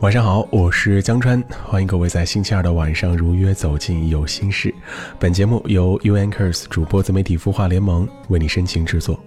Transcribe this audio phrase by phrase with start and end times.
[0.00, 4.74] 晚上好，我是江川，欢迎各位在星期二的晚上如约走进有心事。
[5.18, 9.22] 本节目由 U Anchors 主播自媒体孵化联盟为你深情制作。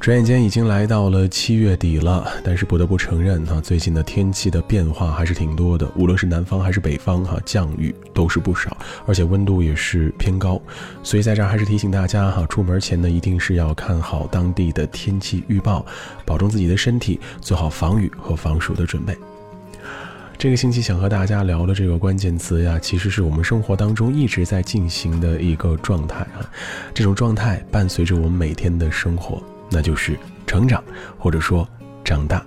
[0.00, 10.58] 转眼间已经来到了七月底了，但是不得不承认哈，最近的天气的变化还是挺多的，无论是南方还是北方哈，降雨都是不少，而且温度也是偏高，
[11.02, 15.84] 所以在这儿还是提醒大家哈，出门前呢一定是要看好当地的天气预报，
[16.24, 19.14] 保重自己的身体，做好防雨和防暑的准备。
[20.38, 26.40] 这个星期想和大家聊的这个关键词呀，其实是我们生活当中一直在进行的一个状态啊，
[26.94, 29.42] 这种状态伴随着我们每天的生活。
[29.70, 30.82] 那就是成长，
[31.18, 31.66] 或者说
[32.04, 32.44] 长大。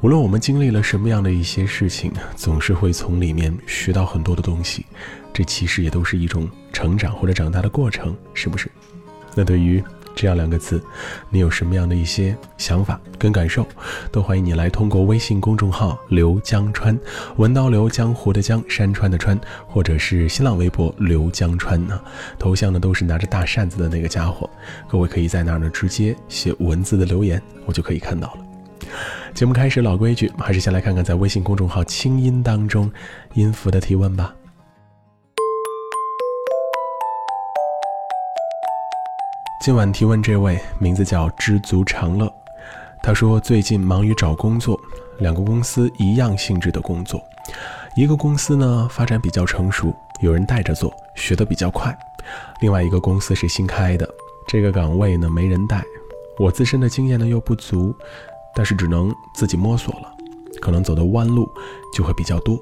[0.00, 4.84] 无论我们经历了什么样的一些事情，总是会从里面学到很多的东西。
[5.32, 8.70] 这其实也都是一种成长或者长大的过程，是不是？
[9.34, 9.82] 那对于
[10.14, 10.82] 这样两个字，
[11.30, 13.66] 你有什么样的一些想法跟感受？
[14.10, 16.98] 都欢迎你来通过微信公众号“刘江川”，
[17.36, 22.00] 文刀刘江湖的江，山川的川，或者是新浪微博“刘江川”呢，
[22.38, 24.48] 头像呢都是拿着大扇子的那个家伙。
[24.88, 28.38] 各位可以在那儿呢直接写文字的留言，我就可以看到了。
[29.34, 32.90] 节目开始，老规矩，还是先来看看在微信公众号“清音”当中
[33.34, 34.34] 音符的提问吧。
[39.62, 42.28] 今晚提问这位名字叫知足常乐，
[43.00, 44.76] 他说最近忙于找工作，
[45.18, 47.22] 两个公司一样性质的工作，
[47.94, 51.92] 一个公司呢发展比较成熟，有人带着做，学得比较快；
[52.60, 54.08] 另外一个公司是新开的，
[54.48, 55.80] 这个岗位呢没人带，
[56.40, 57.94] 我自身的经验呢又不足，
[58.56, 60.12] 但是只能自己摸索了，
[60.60, 61.48] 可能走的弯路
[61.94, 62.60] 就会比较多，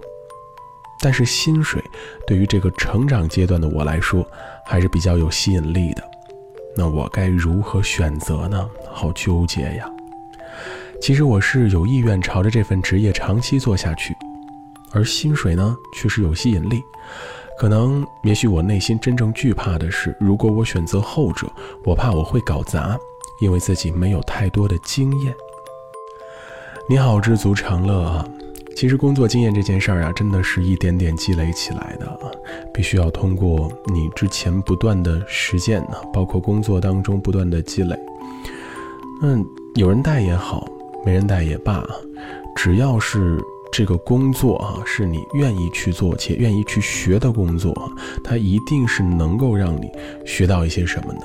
[1.00, 1.82] 但是薪水
[2.26, 4.22] 对于这个成长阶段的我来说
[4.66, 6.09] 还是比较有吸引力的。
[6.76, 8.68] 那我该如何选择呢？
[8.90, 9.90] 好纠结呀！
[11.00, 14.14] 其实我是有意愿朝着这份职业长期做下去，
[14.92, 16.82] 而薪水呢，确实有吸引力。
[17.58, 21.46] 可能，也许我内心真正惧怕的是，如果我选择后者，
[21.84, 22.98] 我怕我会搞砸，
[23.40, 25.34] 因为自己没有太多的经验。
[26.88, 28.26] 你好，知足常乐啊！
[28.76, 32.30] 其实工作经验这件事儿啊，真的是一点点积累起来的啊，
[32.72, 37.94] 必须要通过你之前不断的实践呢，包括工作当中不断的积累。
[39.20, 39.44] 嗯，
[39.74, 40.66] 有人带也好，
[41.04, 41.86] 没人带也罢，
[42.56, 43.38] 只要是
[43.70, 47.74] 这个工作啊，是你愿意去做且愿意去学的工作，
[48.24, 49.90] 它一定是能够让你
[50.24, 51.20] 学到一些什么的。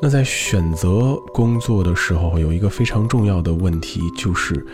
[0.00, 4.66] 那在选择工作的时候，有一个非常重要的问题就是。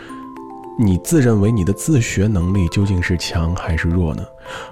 [0.77, 4.23] 你自认为你的自学能力究竟是强还是弱呢？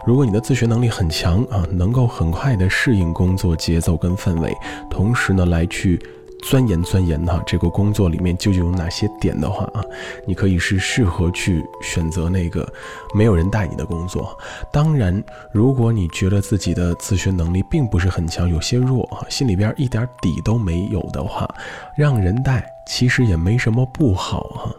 [0.06, 4.56] 如果你的自学能力很强啊，能够很快的适应工作节奏跟氛围，
[4.90, 6.00] 同时呢来去
[6.44, 9.84] 钻研钻研哈这个工作里面究竟有哪些点的话啊，
[10.26, 12.66] 你可以是适合去选择那个
[13.14, 14.38] 没有人带你的工作。
[14.72, 15.22] 当然，
[15.52, 21.46] 如果你觉得自己的自学能力并不是很强，有些弱啊，心里边一点底都没有的话，
[21.98, 24.72] 让人带其实也没什么不好哈。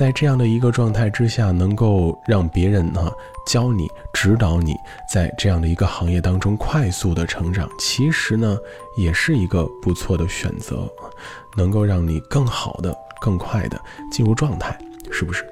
[0.00, 3.12] 在这样的一个状态之下，能够让别人呢
[3.46, 4.74] 教你、指导你，
[5.12, 8.56] 在这样的一个行业当中快速的成长，其实呢
[8.96, 10.90] 也是一个不错的选择，
[11.54, 13.78] 能够让你更好的、更快的
[14.10, 14.74] 进入状态，
[15.12, 15.46] 是不是？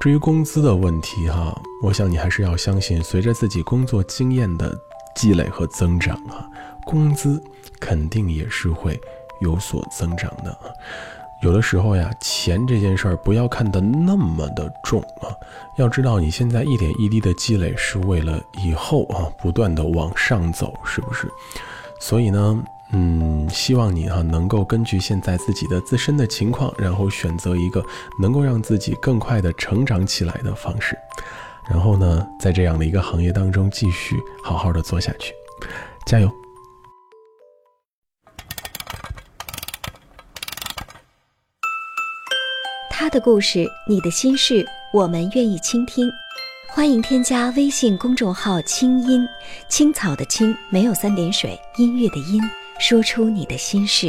[0.00, 4.76] 至于工资的问题哈，我想你还是要相信，随着自己工作经验的
[5.14, 6.50] 积累和增长啊，
[6.84, 7.40] 工资
[7.78, 9.00] 肯定也是会
[9.40, 10.74] 有所增长的。
[11.42, 15.32] 有的时候呀，钱这件事儿不要看得那么的重啊，
[15.76, 21.26] 要知道你现在一点一滴的积累是为了以后啊不断的往上走，是不是？
[21.98, 22.62] 所以呢，
[22.92, 27.82] 嗯，希望你哈能够根据现在自己的自身的情况，然后选择一个
[28.20, 30.98] 能够让自己更快的成长起来的方式，
[31.70, 35.32] 然后呢，在这样的一个行业当中继续好好的做下去，
[36.04, 36.30] 加油！
[43.10, 46.08] 的故事，你的心事，我们愿意倾听。
[46.68, 49.26] 欢迎添加微信公众号“清音
[49.68, 52.40] 青草”的青没有三点水，音乐的音，
[52.78, 54.08] 说出你的心事。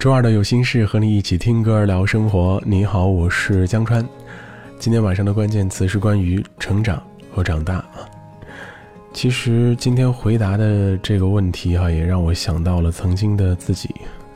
[0.00, 2.60] 周二的有心事和你一起听歌聊生活。
[2.66, 4.06] 你好，我是江川。
[4.80, 7.00] 今天晚上的关键词是关于成长
[7.32, 8.15] 和长大啊。
[9.16, 13.88] 其实今天回答的这个问题哈，也让我想到了曾经的自己。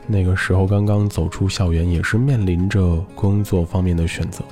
[0.07, 4.43] 那个时候刚刚走出校园，也是面临着工作方面的选择。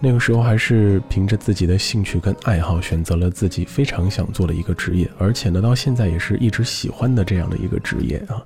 [0.00, 8.42] 那个时候还是凭着自己的兴趣跟爱好，选择了自己非常想做的一个职业，而且呢，到现在也是一直喜欢的这样的一个职业啊。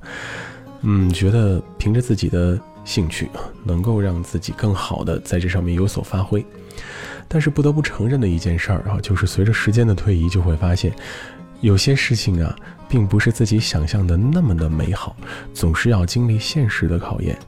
[0.82, 3.28] 嗯，觉得凭着自己的兴趣，
[3.64, 6.44] 能够让自己更好的在这上面有所发挥。
[7.28, 10.92] 但是不得不承认的一件事儿啊，就是随着时间的推移，就会发现，
[11.60, 12.56] 有些事情啊，
[12.88, 15.14] 并不是自己想象的那么的美好，
[15.54, 17.38] 总是要经历现实的考验。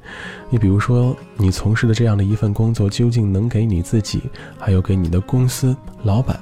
[0.51, 4.23] 你比如说，你从事的这样的一份工作，究竟能给你自己，
[4.59, 6.39] 还有给你的公司老板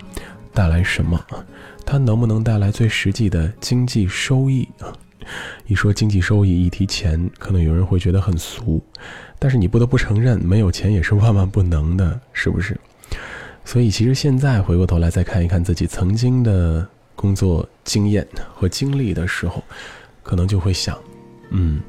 [0.52, 1.18] 带来什么？
[1.86, 4.68] 它能不能带来最实际的经济收益？
[5.66, 8.82] 一说经济收益，一提钱，可能有人会觉得很俗，
[9.38, 12.78] 但是你不得不承认，没有钱也是万万不能的，是不是？
[13.64, 19.62] 所以，其实现在回过头来再看一看自己曾经的工作经验和经历的时候，
[20.22, 20.98] 可能就会想，
[21.50, 21.80] 嗯，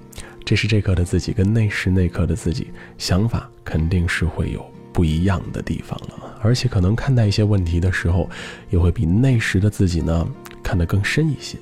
[0.45, 2.67] 这时这刻的自己跟那时那刻的自己
[2.97, 8.29] 想法肯定是会有不一样的地方了，而且可能看待一些问题的时候，
[8.69, 10.27] 也会比那时的自己呢
[10.61, 11.57] 看得更深一些。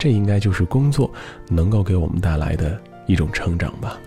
[0.00, 1.12] 这应该就是工作
[1.50, 4.00] 能够给我们带来的一种成长吧。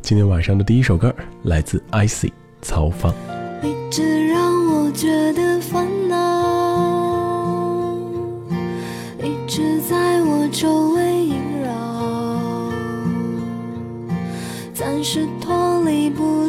[0.00, 2.30] 今天晚上的第一首歌来自 icy，
[2.62, 3.12] 曹芳。
[3.60, 4.40] 一直让
[4.70, 6.16] 我觉得烦恼，
[9.20, 12.72] 一直在我周围萦绕，
[14.72, 16.47] 暂时脱离不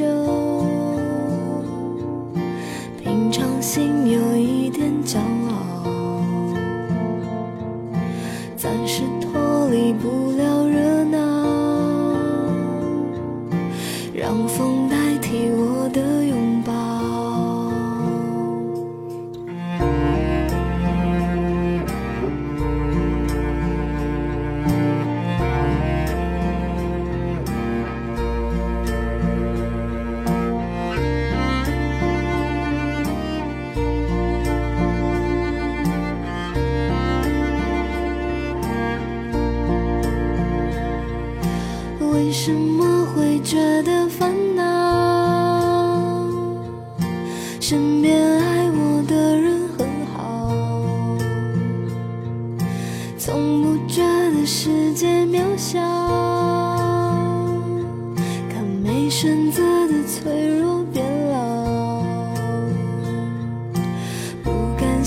[0.00, 0.39] 旧，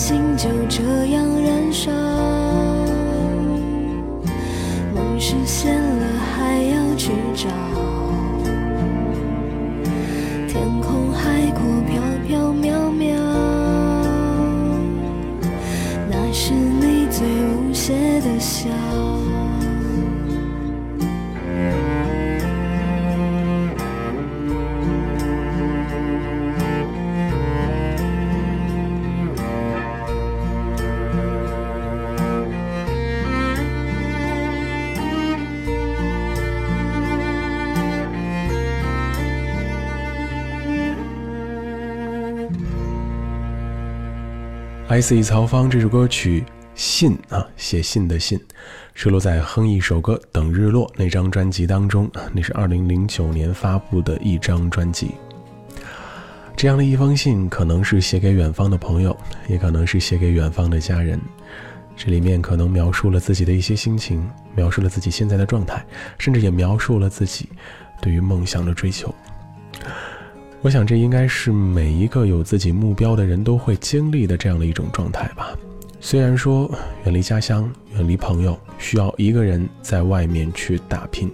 [0.04, 0.93] 心就这
[44.90, 46.42] IC 曹芳这首歌曲
[46.76, 48.38] 《信》啊，写信的信，
[48.94, 52.12] 收录在《哼一首歌等日落》那张专辑当中。
[52.34, 55.12] 那是二零零九年发布的一张专辑。
[56.58, 59.16] 这样的一封信，可能是写给远方的朋友，
[59.48, 61.20] 也可能是写给远方的家人。
[61.96, 65.84] 这里面可能描述了自己的一些心情，描述了自己现在的状态，
[66.20, 67.48] 甚至也描述了自己
[68.02, 69.16] 对于梦想的追求。
[70.64, 75.50] 我想，这应该是每一个有自己目标的人都会经历的这样的一种状态吧。
[76.00, 81.30] 虽然说远离家乡、远离朋友，需要一个人在外面去打拼，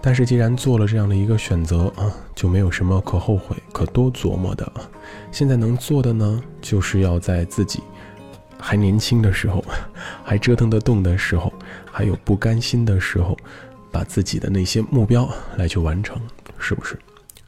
[0.00, 4.72] 但是既然做了这样的一个选择啊，就没有什么可后悔、可多琢磨的。
[5.32, 7.80] 现在能做的呢，就是要在自己
[8.60, 9.64] 还年轻的时候，
[10.22, 11.52] 还折腾得动的时候，
[11.90, 13.36] 还有不甘心的时候，
[13.90, 16.16] 把自己的那些目标来去完成，
[16.58, 16.96] 是不是？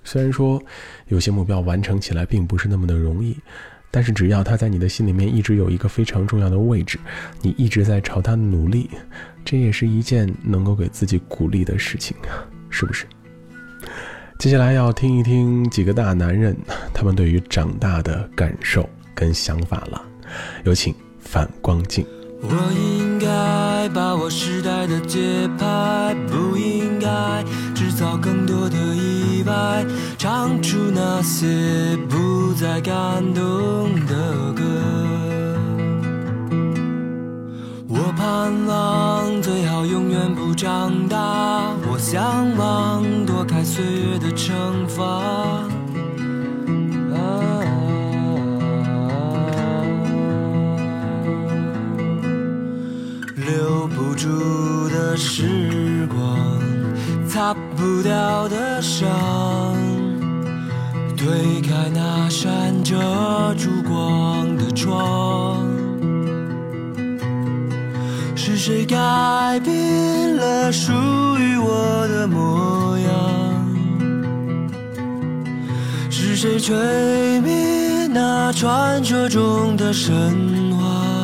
[0.05, 0.63] 虽然说
[1.09, 3.37] 有些目标完成起来并不是那么的容易，
[3.91, 6.99] 但是只要它在你的心里面一直有一个非常重要的位置，
[7.41, 8.91] 你一直在朝它努力，
[9.45, 13.07] 这也是一件能够给自己鼓励的事情啊，是不是？
[14.39, 16.57] 接下来要听一听几个大男人
[16.93, 20.03] 他们对于长大的感受跟想法了。
[20.65, 22.05] 有请反光镜。
[22.43, 27.43] 我应该把我时代的节拍，不应该
[27.75, 28.77] 制造更多的
[29.45, 29.85] 意外，
[30.17, 34.65] 唱出那些不再感动的歌。
[37.87, 45.23] 我盼望最好永远不长大，我向往躲开岁月的惩罚。
[53.37, 55.43] 留不住的是，
[57.85, 59.07] 不掉的伤，
[61.14, 62.95] 推开那扇遮
[63.59, 65.61] 住光的窗。
[68.35, 68.97] 是谁改
[69.62, 70.93] 变了属
[71.38, 73.11] 于我的模样？
[76.09, 76.75] 是谁吹
[77.43, 81.24] 灭那传说中的神话？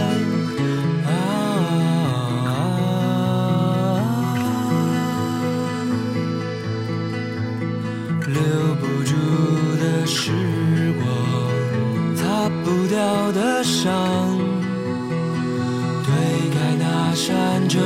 [17.71, 17.79] 遮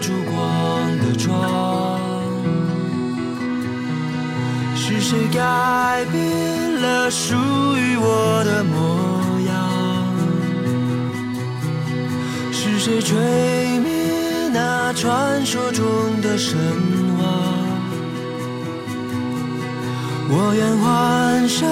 [0.00, 1.98] 住光的窗。
[4.76, 8.76] 是谁改变了属于我的模
[9.48, 9.56] 样？
[12.52, 13.16] 是谁吹
[13.78, 15.84] 灭那传说中
[16.20, 16.58] 的神
[17.16, 17.24] 话？
[20.28, 21.66] 我愿换上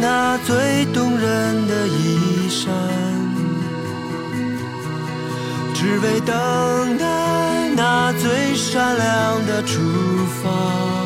[0.00, 2.72] 那最动人的衣衫，
[5.78, 9.78] 只为等待那最闪亮的出
[10.42, 11.05] 发。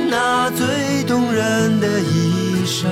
[0.11, 2.91] 那最动人的衣衫，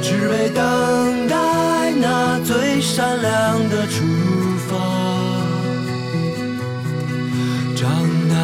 [0.00, 4.02] 只为等待那最闪亮的出
[4.66, 4.74] 发。
[7.76, 7.84] 长
[8.30, 8.34] 大。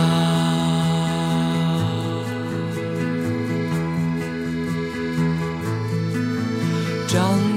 [7.09, 7.50] 长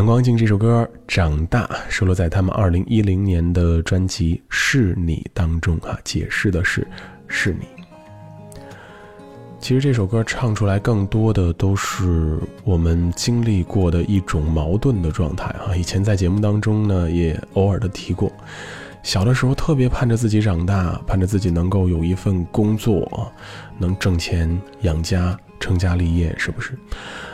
[0.00, 6.88] 反光镜这首歌《长大》收录在他们二零一零年的专辑《是你》当中啊，解释的是
[7.28, 7.66] 是你。
[9.58, 15.76] 其实这首歌唱出来更多的都是我们经历过的一种矛盾的状态啊。
[15.76, 18.32] 以前在节目当中呢，也偶尔的提过，
[19.02, 23.30] 小的时候特别盼着自己长大，盼着自己能够有一份工作，
[23.76, 26.72] 能挣钱养家，成家立业，是不是？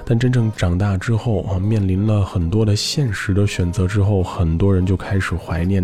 [0.05, 5.83] 但真正长大之后啊，面临了很多的现实的选择之后，很多人就开始怀念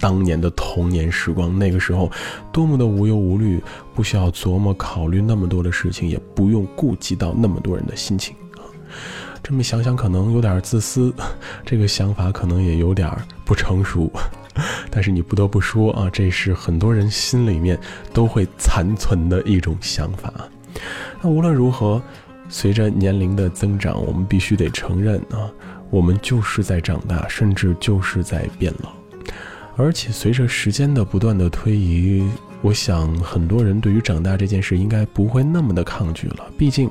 [0.00, 1.56] 当年的童年时光。
[1.56, 2.10] 那个时候，
[2.50, 3.62] 多么的无忧无虑，
[3.94, 8.64] 不需要琢磨考虑那么多的事情，也不用顾及到那么多人的心情啊。
[9.42, 11.14] 这么想想，可能有点自私，
[11.64, 13.10] 这个想法可能也有点
[13.44, 14.10] 不成熟。
[14.90, 17.78] 但是你不得不说啊，这是很多人心里面
[18.12, 20.32] 都会残存的一种想法。
[21.20, 22.00] 那无论如何，
[22.48, 25.50] 随着年龄的增长，我们必须得承认啊，
[25.90, 28.90] 我们就是在长大，甚至就是在变老。
[29.76, 32.26] 而且随着时间的不断的推移，
[32.62, 36.50] 我想很多人对于长大这件事应该不会那么的抗拒了。
[36.56, 36.90] 毕竟。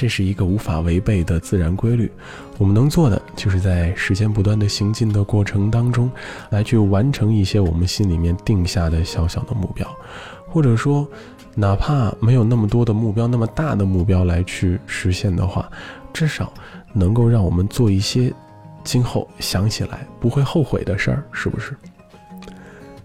[0.00, 2.08] 这是一个无法违背的自然规律，
[2.56, 6.08] 我们能做的就是在时间不断的行进的过程当中，
[6.50, 9.84] 来去完成一些我们心里面定下的小小的目标，
[10.46, 11.04] 或者说，
[11.60, 15.68] 哪怕没有那么多的目标，那么大的目标来去实现的话，
[16.12, 16.52] 至少
[16.92, 18.32] 能够让我们做一些
[18.84, 21.76] 今后想起来不会后悔的事儿，是不是？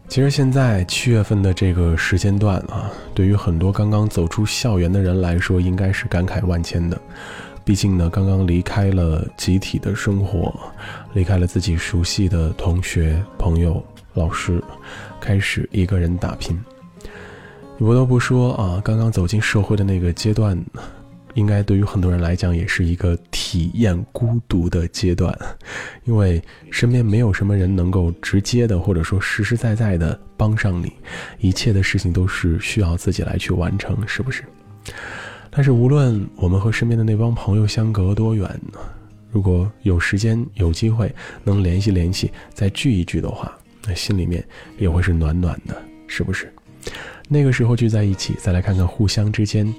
[0.07, 6.95] 其实现在七月份的这个时间段啊，对于很多刚刚走出校园的人来说，应该是感慨万千的。
[7.65, 10.53] 毕竟呢，刚刚离开了集体的生活，
[11.13, 13.83] 离开了自己熟悉的同学、朋友、
[14.13, 14.63] 老师，
[15.19, 16.63] 开始一个人打拼。
[17.77, 20.57] 不得不说啊，刚刚走进社会的那个阶段。
[21.35, 25.35] 应该对于很多人来讲，也是一个体验孤独的阶段，
[26.03, 26.39] 因为
[26.69, 30.93] 身边没有什么人能够直接的或者说实实在在的帮上你，
[31.39, 34.43] 一切的事情都是需要自己来去完成，是不是？
[35.49, 38.47] 但是无论我们和身边的那帮朋友相隔多远，
[39.31, 41.11] 如果有时间有机会
[41.43, 43.51] 能联系联系，再聚一聚的话，
[43.87, 44.45] 那心里面
[44.77, 45.75] 也会是暖暖的，
[46.05, 46.53] 是不是？
[47.27, 49.73] 那个时候聚在一起，再来看看互相之间。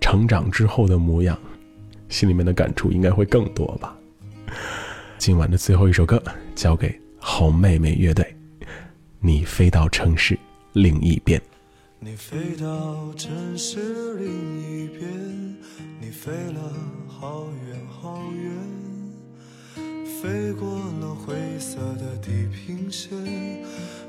[0.00, 1.36] 成长之后的模样，
[2.08, 3.96] 心里面的感触应该会更多吧。
[5.18, 6.22] 今晚的最后一首歌
[6.54, 8.36] 交给好妹妹乐队，
[9.18, 10.38] 你飞到城市
[10.74, 11.40] 另一边。
[11.98, 15.56] 你飞到城市另一边，
[16.00, 16.72] 你飞了
[17.08, 19.82] 好远好远，
[20.22, 20.68] 飞过
[21.00, 23.10] 了灰色的地平线，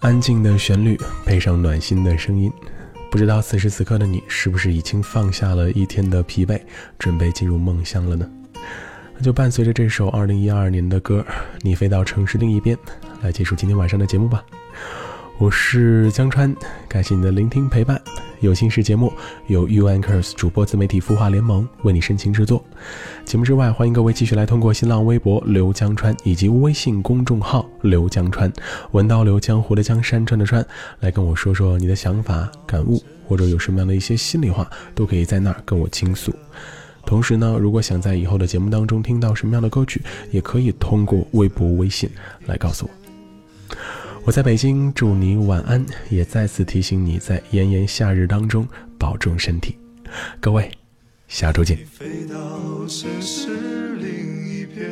[0.00, 2.52] 安静的旋律配上暖心的声音，
[3.10, 6.60] 不知道此时此刻的你是不是已经放下了一天的疲惫，
[6.98, 8.30] 准备进入梦乡了呢？
[9.16, 11.24] 那就伴随着这首二零一二年的歌
[11.62, 12.76] 《你飞到城市另一边》
[13.22, 14.44] 来结束今天晚上的节目吧。
[15.38, 16.54] 我是江川，
[16.86, 18.00] 感谢你的聆听陪伴。
[18.40, 19.12] 有心事节目
[19.46, 22.62] 由 U Anchors 主播自媒体孵化联盟为你深情制作。
[23.24, 28.52] 节目之外，欢迎各位继续来通过新浪微博刘江川以及微信公众号刘江川，
[28.92, 30.64] 文刀刘江湖的江山川的川，
[31.00, 36.32] 来跟我说说你的想法感悟，或者有什么样的一些心里话，都可以在那儿跟我倾诉。
[37.04, 42.10] 同时呢，如果想在以后的节目当中听到什么样的歌曲，也可以通过微博、微信
[42.46, 43.05] 来告诉我。
[44.26, 48.66] 我在北京，祝你晚安，也再次提醒你在炎炎夏日当中
[48.98, 49.78] 保重身体。
[50.40, 50.68] 各位，
[51.28, 51.78] 下周见。
[51.78, 52.36] 你飞到
[52.88, 54.90] 城市另一边，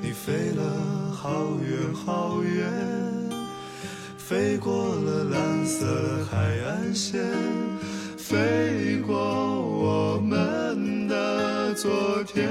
[0.00, 2.64] 你飞了好远好远，
[4.16, 7.20] 飞过了蓝色海岸线，
[8.16, 11.90] 飞过我们的昨
[12.22, 12.48] 天，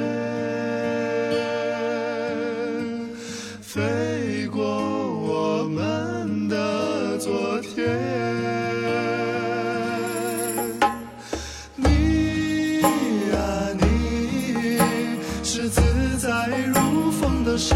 [15.55, 17.75] 是自在如风的少